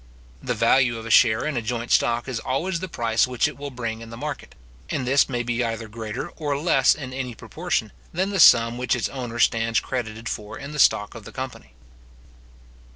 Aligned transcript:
The 0.41 0.55
value 0.55 0.97
of 0.97 1.05
a 1.05 1.11
share 1.11 1.45
in 1.45 1.55
a 1.55 1.61
joint 1.61 1.91
stock 1.91 2.27
is 2.27 2.39
always 2.39 2.79
the 2.79 2.87
price 2.87 3.27
which 3.27 3.47
it 3.47 3.55
will 3.55 3.69
bring 3.69 4.01
in 4.01 4.09
the 4.09 4.17
market; 4.17 4.55
and 4.89 5.05
this 5.05 5.29
may 5.29 5.43
be 5.43 5.63
either 5.63 5.87
greater 5.87 6.29
or 6.37 6.57
less 6.57 6.95
in 6.95 7.13
any 7.13 7.35
proportion, 7.35 7.91
than 8.11 8.31
the 8.31 8.39
sum 8.39 8.79
which 8.79 8.95
its 8.95 9.09
owner 9.09 9.37
stands 9.37 9.79
credited 9.79 10.27
for 10.27 10.57
in 10.57 10.71
the 10.71 10.79
stock 10.79 11.13
of 11.13 11.23
the 11.23 11.31
company. 11.31 11.75